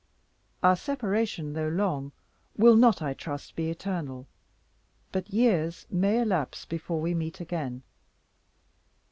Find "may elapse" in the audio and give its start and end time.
5.91-6.65